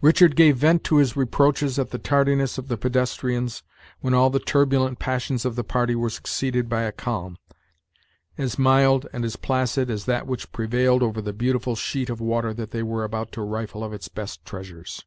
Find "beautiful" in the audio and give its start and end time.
11.34-11.76